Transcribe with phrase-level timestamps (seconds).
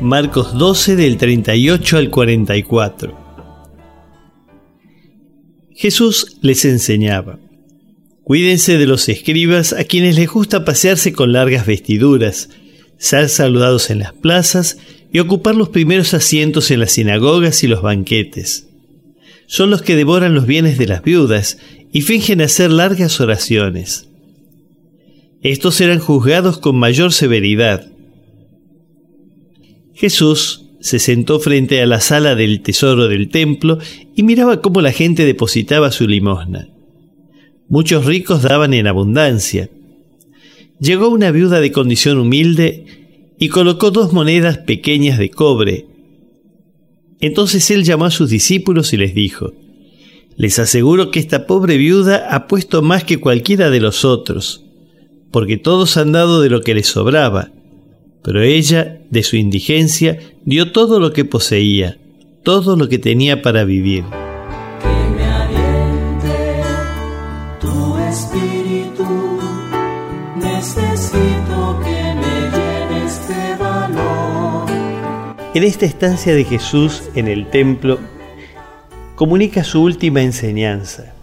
[0.00, 3.24] Marcos 12 del 38 al 44.
[5.74, 7.38] Jesús les enseñaba.
[8.22, 12.48] Cuídense de los escribas a quienes les gusta pasearse con largas vestiduras,
[12.96, 14.78] ser saludados en las plazas
[15.12, 18.68] y ocupar los primeros asientos en las sinagogas y los banquetes.
[19.46, 21.58] Son los que devoran los bienes de las viudas
[21.92, 24.08] y fingen hacer largas oraciones.
[25.42, 27.93] Estos serán juzgados con mayor severidad
[29.94, 33.78] Jesús se sentó frente a la sala del tesoro del templo
[34.14, 36.68] y miraba cómo la gente depositaba su limosna.
[37.68, 39.70] Muchos ricos daban en abundancia.
[40.80, 42.84] Llegó una viuda de condición humilde
[43.38, 45.86] y colocó dos monedas pequeñas de cobre.
[47.20, 49.54] Entonces él llamó a sus discípulos y les dijo,
[50.36, 54.66] Les aseguro que esta pobre viuda ha puesto más que cualquiera de los otros,
[55.30, 57.53] porque todos han dado de lo que les sobraba
[58.24, 61.98] pero ella, de su indigencia, dio todo lo que poseía,
[62.42, 64.02] todo lo que tenía para vivir.
[64.80, 66.62] Que me aliente
[67.60, 69.38] tu espíritu,
[70.36, 74.70] necesito que me llenes de valor.
[75.52, 78.00] En esta estancia de Jesús en el templo,
[79.16, 81.14] comunica su última enseñanza.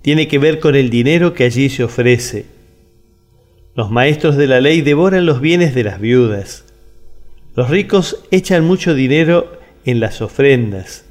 [0.00, 2.55] Tiene que ver con el dinero que allí se ofrece
[3.76, 6.64] los maestros de la ley devoran los bienes de las viudas.
[7.54, 9.52] Los ricos echan mucho dinero
[9.84, 11.04] en las ofrendas.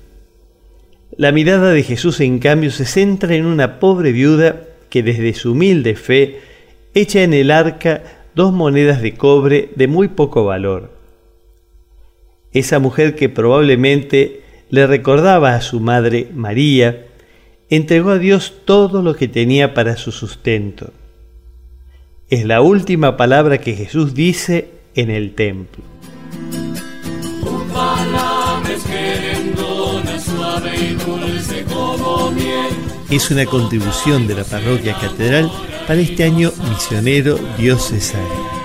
[1.16, 5.52] La mirada de Jesús, en cambio, se centra en una pobre viuda que desde su
[5.52, 6.40] humilde fe
[6.96, 8.02] echa en el arca
[8.34, 10.90] dos monedas de cobre de muy poco valor.
[12.52, 17.06] Esa mujer que probablemente le recordaba a su madre María,
[17.70, 20.92] entregó a Dios todo lo que tenía para su sustento
[22.30, 25.84] es la última palabra que Jesús dice en el templo.
[33.10, 35.52] Es una contribución de la parroquia catedral
[35.88, 38.65] para este año misionero diocesano.